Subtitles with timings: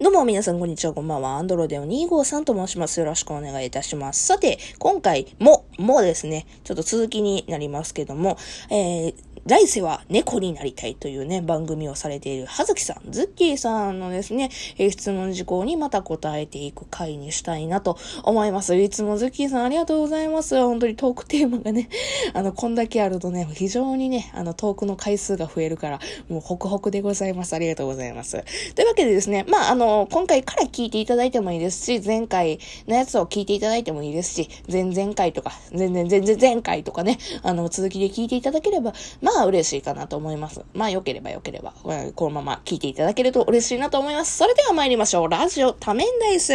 [0.00, 1.38] どうも皆さんこんにちは、こんばんは。
[1.38, 3.00] アンドロデオ253と申します。
[3.00, 4.24] よろしくお願いいたします。
[4.24, 8.38] さて、今回も、もですね、ちょっと続きになりますけども、
[8.70, 9.14] えー、
[9.46, 18.76] 来世は猫になりたいというね、番組をされているはずきさん、ズッキーさんのですね、え、質問事項にまた答えていく回にしたいなと思います。
[18.76, 20.56] いつもズッキーさんありがとうございます。
[20.56, 21.88] 本当にトークテーマがね、
[22.34, 27.54] あの、こんだけあるとね、非常にね、あの、トークの回数が増えるから、もうホクホクでございます。
[27.54, 28.42] ありがとうございます。
[28.74, 40.64] というわけでですね、まあ、あの、今回から聞いていただいてもいいですし、前回のやつを聞いていただいてもいいですし、前々回とか、全然全然前回とかね、あの、続きで聞いていただければ、まあ、まあ嬉しいかなと思います。
[40.72, 41.72] まあ、良ければ良ければ、
[42.14, 44.38] このまま聞いていただけると嬉しいなと思います。
[44.38, 45.28] それでは参りましょう。
[45.28, 46.54] ラジオ多面ダイス。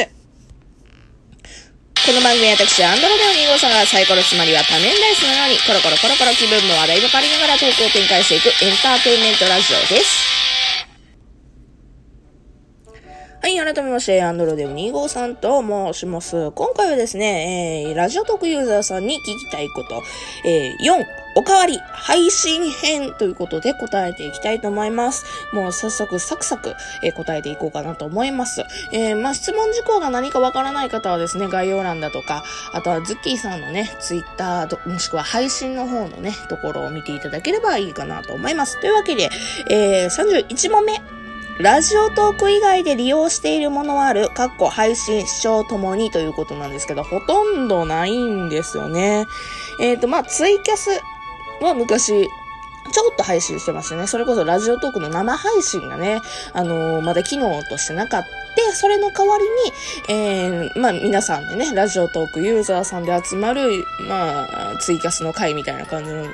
[2.06, 10.34] この番組は私、アンドロデオ2号さんがサイコロつまりは多面ダイスのように、コロコロコロコロ気分の話題を借りながらトークを展開していくエンターテインメントラジオです。
[13.42, 15.62] はい、改めまして、アンドロデオ253と
[15.94, 16.52] 申します。
[16.52, 20.02] 今回はですね、えー、ラジオトークユーザーさんに聞きたいこと、
[20.44, 25.26] えー、4、おかわり配信編ということで答えていきたいと思います。
[25.54, 28.64] もう早速サクサク、えー、答えていこうかなと思います。
[28.92, 38.80] えー、まあ、質問事項が何かわからない方はですね、概要欄だとか、あとはズッキーさんのね、ツイッターもしくは配信の方のね、ところを見ていただければいいかなと思います。
[38.80, 39.30] というわけで、
[39.70, 41.02] えー、31問目。
[41.60, 49.28] ラジオトーク以外で利用しているものはある、かっこ配信、視聴ともにということなんですけど、ほとんどないんですよね。
[49.80, 50.90] えっ、ー、と、まあ、ツイキャス
[51.64, 52.30] は昔、
[52.92, 54.08] ちょっと配信してましたね。
[54.08, 56.22] それこそラジオトークの生配信がね、
[56.54, 58.28] あのー、まだ機能としてなかった。
[58.76, 59.50] それの代わりに、
[60.10, 66.28] えー、まあ皆さんでね、ラジオトークユーザーさんで集まる、まあ、ツイキャスの会みたいな感じの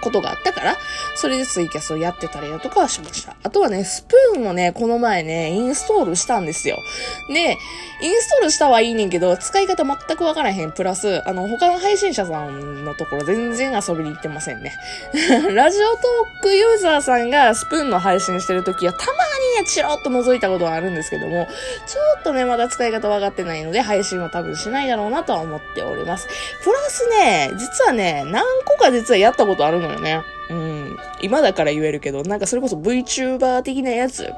[0.00, 0.76] ことがあったから、
[1.14, 3.36] それでツイキャスをやってたりだとかはしました。
[3.42, 6.82] あとはね、スプーンをね、この前ね、インストールしたんですよ。
[7.28, 7.58] で、
[8.00, 10.72] インストールしたはいいねんけど、使い方全くわからへん。
[10.72, 14.72] プラス、あの、他の配信者さんのところ全然遊びに行ってませんね。
[15.54, 19.12] ラジオトークユーザーさんがスプーンの配信してるときは、たま
[19.58, 21.46] にね、チロッと覗いたことはあるんですけども、
[21.86, 26.28] ちょっとね、まだ使い方わかってないので、配信は多分しないだろうなとは思っております。
[26.62, 30.22] プラスね、実はね、何個か実はやったことあるのよね。
[30.50, 30.96] うん。
[31.22, 34.32] 今だから言えるけど、なんかそれこそ VTuber 的なやつ。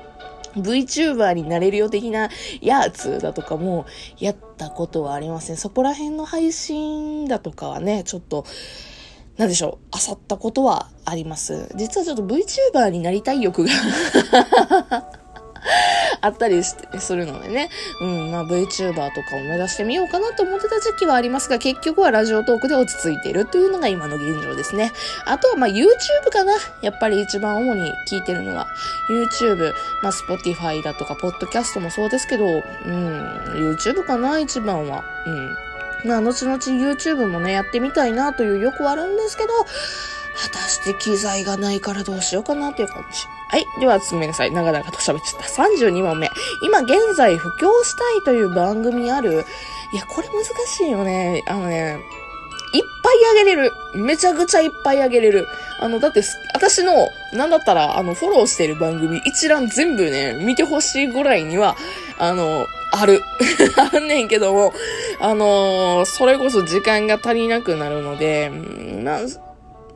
[0.56, 3.86] VTuber になれるよ的なやつだとかも
[4.18, 5.56] やったことはありません。
[5.56, 8.44] そこら辺の配信だとかはね、ちょっと、
[9.36, 11.70] なんでしょう、漁ったことはあります。
[11.76, 13.70] 実はちょっと VTuber になりたい欲が
[16.20, 16.76] あったりす
[17.14, 17.70] るのでね。
[18.00, 24.92] うん、まあ VTuber とかを目指してみようかなと思ってた時期はありますが、結局はラジオトークで落ち着いているというのが今の現状ですね。
[25.24, 25.86] あとはまあ YouTube
[26.30, 26.52] かな。
[26.82, 28.66] やっぱり一番主に聞いてるのは
[29.10, 35.04] YouTube、まあ Spotify だとか、ポッドキャストもそうですけど、うん、YouTube かな、一番は。
[35.26, 35.68] うん。
[36.04, 39.48] まあ、後々 YouTube もね、やってみたいなという欲はあるんですけど、
[40.40, 43.26] 果たして機材がないからどうしようかなっていう感じ。
[43.50, 43.66] はい。
[43.80, 44.52] では、ごめんなさい。
[44.52, 45.62] 長々と喋っちゃった。
[45.64, 46.30] 32問目。
[46.62, 49.44] 今現在、布教したいという番組ある？
[49.92, 51.42] いや、これ難しいよね。
[51.46, 51.98] あのね、
[52.74, 53.72] いっぱいあげれる。
[53.94, 55.46] めちゃくちゃいっぱいあげれる。
[55.80, 56.22] あの、だって、
[56.54, 61.76] 私の、なんだったら、あの、フォローしてる番組一覧全部ね、見てほしいぐらいには、
[62.18, 63.22] あの、ある。
[63.94, 64.74] あんねんけども、
[65.20, 69.20] あの、それこそ時間が足りなくなるので、まあ、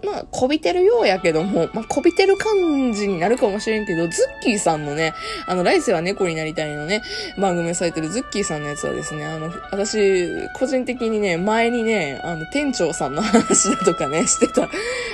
[0.04, 5.14] まあ、こびてるようやけども、まあ、こびてる感じになるかもしれんけど、ズッキーさんのね、
[5.46, 7.02] あの、来世は猫になりたいのね、
[7.38, 14.68] 番組をされてるズッキーさんのやつはですね、あの、私、個人的にね、前にね、あの、店長さんの話だとかね、 してた。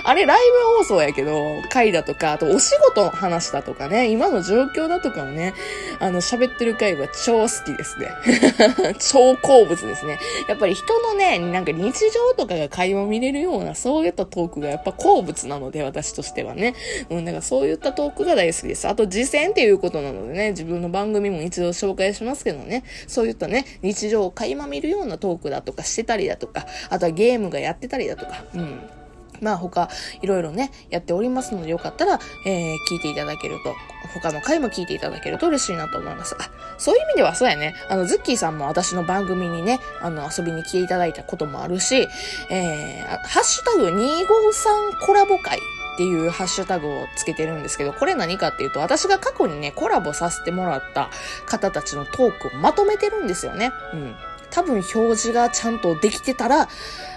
[0.05, 5.55] あれ、ライブ放送やけど、回だとか、あと、お仕事の話だとかね、今の状況だとかをね、
[6.01, 8.09] あの、喋ってる回は超好きですね。
[8.99, 10.19] 超好物ですね。
[10.49, 16.75] やっぱり人のね、なんか日常とかが会話見れるような、そういったトークがやっぱ好物なので、私としてはね。
[17.11, 18.87] うん、だからそういったトークが大好きです。
[18.87, 28.81] あと、実践っていうことなのでね、自分の番組も一度紹介しますけどね、そういったね、日常を垣間見るようなトークだとかしてたりだとか、あとはゲームがやってたりだとか、うん。
[29.41, 29.89] まあ他、
[30.21, 33.75] いろいろね、やっておりますので、よかったら、えー、聞いていただけると、
[34.15, 36.37] 他の回も聞いていただけると嬉しいなと思います。
[36.39, 37.75] あ、そういう意味ではそうやね。
[37.89, 42.07] あの、ズッキーさんも私の番組にね、あの、遊びに来ていただいたこともあるし、
[42.51, 45.61] えー、ハッシュタグ253コラボ会っ
[45.99, 51.11] ていうハッシュタグをつけてるんですけど、これ何かっていうと、私が過去にね、コラボさせてもらった
[51.47, 53.73] 方たちのトークをまとめてるんですよね。
[53.93, 54.17] うん。
[54.59, 56.69] 多分表示がちゃんとできてたら、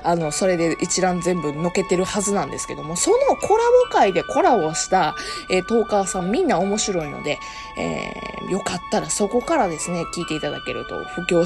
[0.03, 5.15] あの、それで一覧全部のけてるはずなんですけども、そのコラボ会でコラボした、
[5.49, 7.39] えー、トーカーさんみんな面白いので、
[7.77, 11.45] えー、よかったらそこからですね、聞いていただけると布教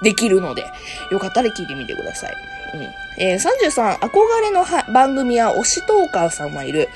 [0.00, 0.64] できるので、
[1.10, 2.34] よかったら聞いてみてください。
[2.74, 3.22] うん。
[3.22, 6.88] えー、33、憧れの番組は推しトーカーさんはいる。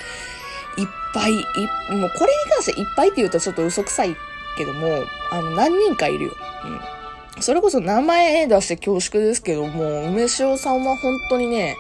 [0.79, 4.17] いっぱい、い、もうこれに関していっぱいって言うとちょっと嘘くさい
[4.57, 6.37] けども、あの、何人かいるよ。
[6.65, 7.00] うん。
[7.41, 11.77] それこそ名前出して恐縮ですけども、梅塩さんは本当にね、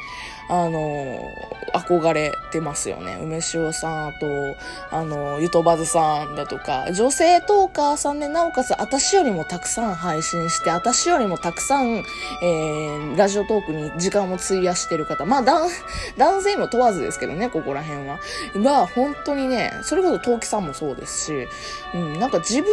[0.50, 1.20] あの、
[1.72, 3.16] 憧れてますよね。
[3.22, 4.26] 梅塩さん、あと、
[4.90, 18.18] あの、ゆとばずさんだとか、女性トーカーさんで、なおかつ、私よりもたくさん配信して、私よりもたくさん、えー、ラジオトークに時間を費やしてる方、まあ、男性も問わずですけどね、ここら辺は。
[18.56, 21.48] が、本当にね、それこそ陶器さんもそうですし、
[21.94, 22.66] うん、なんか自分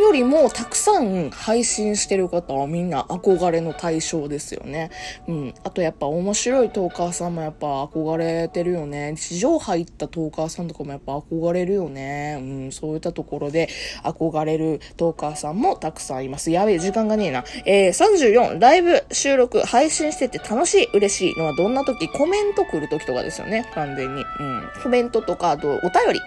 [0.00, 4.90] よりもたくさん配信してる方はみんな憧れの対象ですよね。
[5.28, 5.54] うん。
[5.62, 9.14] あとやっぱ面白いトーカーさんもやっぱ憧れてるよね。
[9.16, 12.38] 地上入ったトーカーさんとかもやっぱ憧れるよね。
[12.40, 12.72] うん。
[12.72, 13.68] そういったところで
[14.02, 16.50] 憧れるトーカーさんもたくさんいます。
[16.50, 17.44] やべえ、時間がねえな。
[17.66, 22.08] えー、34、ライブ収録配信してて楽しい、嬉しいのはどんな時？
[22.08, 23.66] コメント来る時とかですよね。
[23.74, 24.22] 完全に。
[24.22, 24.62] うん。
[24.82, 26.20] コメントとか、あとお便り。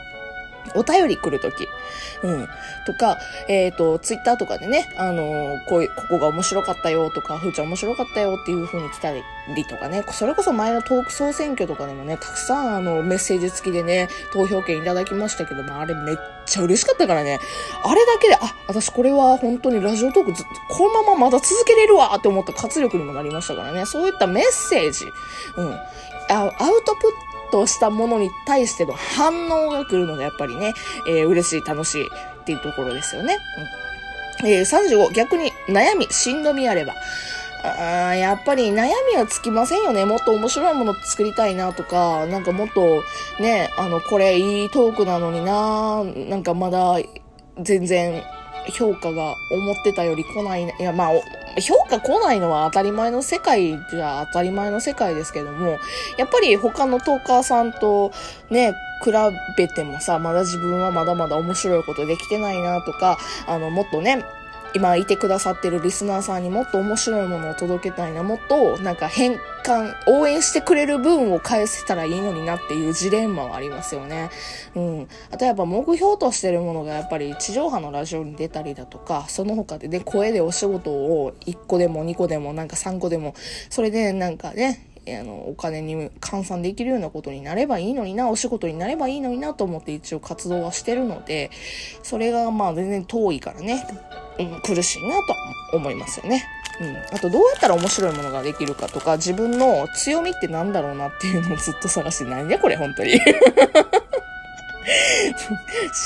[0.76, 1.68] お便り来るとき。
[2.24, 2.48] うん。
[2.86, 3.18] とか、
[3.48, 9.24] えっ、ー、と、ツイッターとかでね、あのー、こういう、ここが面白かったよとか、ふーちゃん面白かったよっていう風に来たり
[9.70, 16.16] とかね、それこそ前のトーク総選挙とかでもね、たくさんあの、メッセージ付きでね、投票権いただきましたけども、あれめっ
[16.46, 17.40] ちゃ嬉しかったからね、
[17.84, 25.06] あれだけで、あ、私これは本当にラジオトークずこのまままだ続けれるわって思った活力にもなりましたからね、そういったメッセージ、
[25.58, 25.80] うん。
[26.30, 26.52] アウ
[26.86, 30.74] トプットとしたものに対しての反応が来るのがやっぱりね、
[31.08, 33.38] えー、嬉しい、楽しいっていうところですよね。
[34.42, 36.96] うん、えー、35、逆に悩み、しんどみあれば。
[37.66, 40.04] あやっぱり悩みはつきませんよね。
[40.04, 43.04] もっと面白いもの作りたいなとか、なんかもっと
[43.40, 46.98] ね、あの、これいいトークなのにな、なんかまだ
[47.62, 48.24] 全然
[48.72, 51.12] 評価が思ってたより来ない、いやまあ、
[51.62, 55.78] 評価来ないのは当たり前の世界じゃ当たり前の世界ですけども、
[56.18, 58.12] やっぱり他のトーカーさんと
[58.50, 58.74] ね、
[59.04, 59.12] 比
[59.58, 63.18] べてもさ、まだ自分はまだまだ面白いことできてないなとか、
[63.48, 64.24] あの、もっとね、
[64.76, 74.30] 今いてくださってるリスナーさんにもっと面白いものを届けたいな、もっとなんか変換、応援してくれる分を返せたらいいのになっていうジレンマはありますよね。
[74.76, 75.08] うん。
[75.32, 83.36] あとやっぱ目標としてるものがやっぱり地上波のラジオに出たりだとか、その他でね、声でお仕事を1個でも2個でもなんか3個でも、
[83.70, 91.52] それでなんかね、あの、お金に換算できるようなことになればいいのにな、お仕事になればいいのになと思って一応活動はしてるので、
[92.04, 93.86] それがまあ全然遠いからね、
[94.40, 95.36] うん、苦しいなと
[95.78, 96.46] 思いますよね。
[96.80, 96.98] うん。
[97.16, 103.20] あと、どうやったら面白いものができるかとか、自分の強みってなんだろうなっていうのをずっと探してないね、これ、本当に。
[104.84, 104.92] 思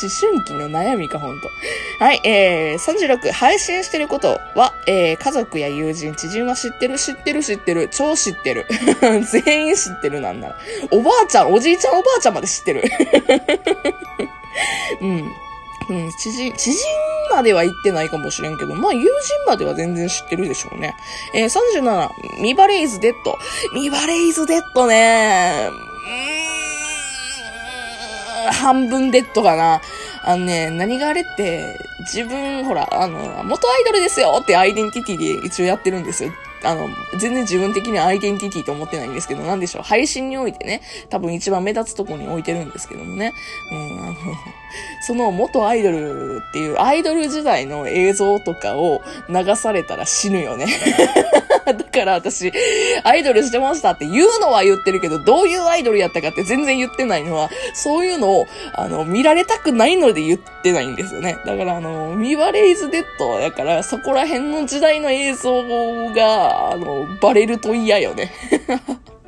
[0.09, 1.49] 春期の悩みか、ほんと。
[1.99, 8.65] はい、えー、36、配信してることは、えー、家族や友人、知人は知ってる、知ってる、知ってる、超知ってる。
[9.43, 10.57] 全員知ってるなんなら。
[10.91, 12.83] おばあちゃん、おじいちゃん、おばあちゃんまで知ってる。
[15.01, 15.31] うん。
[15.89, 16.79] うん、知人、知人
[17.31, 19.09] までは行ってないかもしれんけど、まあ友人
[19.45, 20.95] までは全然知ってるでしょうね。
[21.33, 21.49] えー、
[21.81, 23.13] 37、身バレ is dead。
[23.13, 29.81] 身バレ is deadねうーん、半分デッドかな。
[30.23, 31.79] あのね、何があれって、
[32.13, 36.33] 自分、ほら、あの、元アイドルですよってアイデンティティで一応やってるんですよ。
[36.63, 43.33] あの、全然自分的にはアイデンティティと思ってないんですけど、なんでしょう、配信においてね、多分一番目立つとこに置いてるんですけどもね。
[43.71, 44.15] うん、あの、
[45.01, 50.67] その元アイドルっていうアイドル時代の映像とかを流されたら死ぬよね。
[51.73, 52.51] だから私、
[53.03, 61.37] アイドルしてましたって言うのは言ってるけど、どういうアイドルやったかって全然言ってないのは、そういうのを、あの、見られたくないので言ってないんですよね。
[61.45, 65.63] だからあの、ミワレイズデッドやから、そこら辺の時代の映像
[66.13, 68.31] が、あの、バレると嫌よね。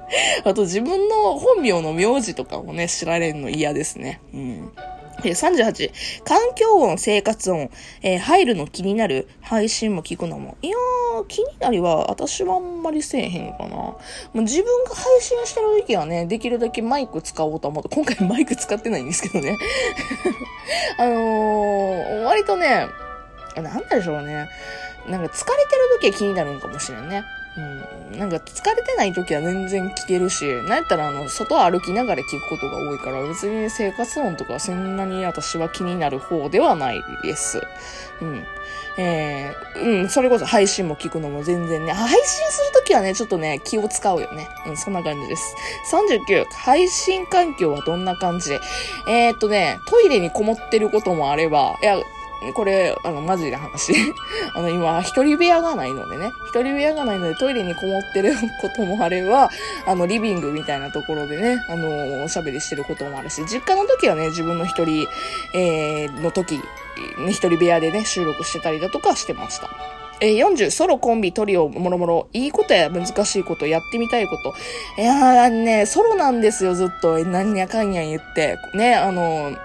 [0.43, 4.22] あと自分の本名の名字とかもね、知られるの嫌ですね。
[4.34, 4.72] うん。
[5.22, 7.70] 38、環境音、生活音、
[8.02, 10.58] えー、入るの気になる配信も聞くのも。
[10.62, 13.76] いやー、気になりは私はあんまりせえへんかな。
[13.76, 13.98] も
[14.34, 19.58] う自分が配信してる時はね、できるだけマイク使おうと思って、今回マイク使ってないんですけどね。
[20.98, 22.88] あのー、割とね、
[23.56, 24.48] なんでしょうね。
[25.08, 27.24] なんか疲れてる時は気になるんかもしれんね。
[28.18, 37.62] なんか疲れてない時は全然聞けるし、なんやったらあの、外歩きながら聞くことが多いから、別に生活音とかそんなに私は気になる方ではないです。
[38.22, 38.44] うん。
[38.98, 44.48] えー、うん、それこそ配信も聞くのも全然ね、配信するときはね、ちょっとね、気を使うよね。
[44.68, 45.56] うん、そんな感じです。
[45.91, 48.60] 39、配信環境はどんな感じで？
[49.08, 51.98] えー、っとね、トイレにこもってることもあれば、いや、
[52.53, 53.93] これ、あの、マジな話。
[54.55, 56.31] あの、今、一人部屋がないのでね。
[56.48, 59.50] 一人部屋がないので、トイレにこもってることもあれば、
[59.86, 65.08] あの、リビングみたいなところでね、あの、おしゃべりしてることもあるし、実家の時はね、自分の一人、
[65.53, 66.62] えー、の時、
[67.29, 69.69] 一人部屋でね、収録してたりだとかしてました。
[70.22, 74.53] えー、40、ソロ、コンビ、トリオ、もろもろ、いいことや難しいこと、やってみたいこと。
[75.01, 77.19] いやーね、ソロなんですよ、ずっと。
[77.19, 78.58] え、なんやかんや言って。
[78.74, 79.55] ね、あの、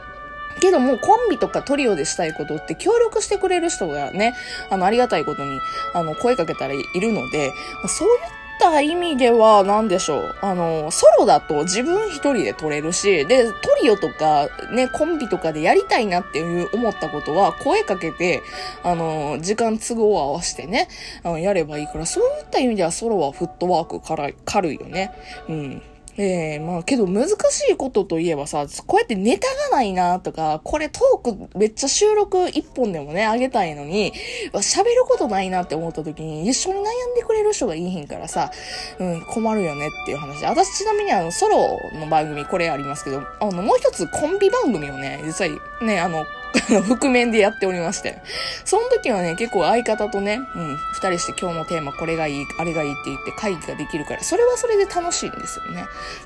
[0.61, 4.35] けども、コンビとかトリオでしたいことって協力してくれる人がね、
[4.71, 5.61] あの、ありがたいことに、
[5.93, 7.53] あの、声かけたらいるので、
[7.89, 8.21] そういっ
[8.59, 10.37] た意味では、なんでしょう。
[10.41, 18.43] あの、ソロだと自分一人で撮れるし、で、トリオとか、ね、コンビとかでやりたいなっていう思ったことは、声かけて、
[18.83, 20.89] あの、時間都合を合わせてね、
[21.23, 25.13] あのやればいいから、そういった意味ではソロはフットワークから軽いよね。
[25.49, 25.83] うん。
[26.17, 27.35] ええー、まあけど難し
[27.71, 34.13] いことといえばさ、こうやってネタがないなとか、これトークめっちゃ収録一本でもね、あげたいのに、
[34.53, 36.85] 喋ることないなって思った時に一緒に悩ん
[37.17, 38.51] でくれる人がいいへんからさ、
[38.99, 40.45] うん、困るよねっていう話。
[40.45, 45.51] 私ちなみにあの、ソロの番組これありますけど、あの、もう一つコンビ番組をね、実際
[45.83, 46.25] ね、あの、
[46.87, 48.23] 覆面でやっておりまして。
[48.65, 55.85] その時はね、結構相方とね、うん、二人して今日のテーマこれがいい、あれがいいって言って会議ができるから、それはそれで楽しいんですよね。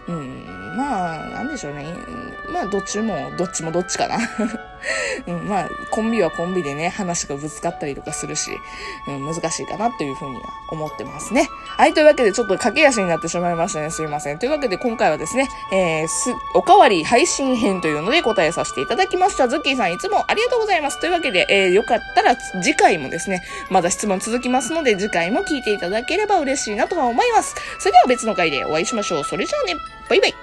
[0.09, 1.95] うん、まあ、なんでしょうね。
[2.53, 4.19] まあ、どっちも、どっちもどっちかな。
[5.27, 8.51] うん、まあ、コンビはコンビでね、話がぶつかったりとかするし、
[9.07, 11.49] うん、難しいかなというふうには思ってますね。
[11.77, 13.91] はい、というわけでちょっと駆け足になってしまいましたね。
[13.91, 14.39] すいません。
[14.39, 19.49] というわけで今回はですね、えー、す、おかわり配信編というので答えさせていただきました。
[19.49, 21.01] ズッキーさんいつもありがとうございます。
[21.01, 27.55] というわけで、えー、よかったら次回もですね、まだ質問続きますので、次回も聞いていただければ嬉しいなとは思います。
[27.79, 29.25] それでは別の回でお会いしましょう。
[29.25, 29.77] それじゃあね、
[30.09, 30.38] バイバイ。